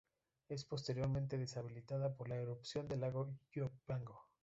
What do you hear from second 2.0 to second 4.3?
por la erupción del lago Ilopango.